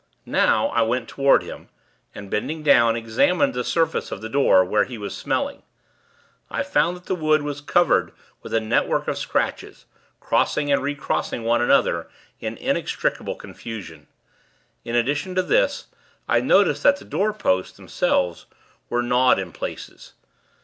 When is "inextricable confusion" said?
12.57-14.07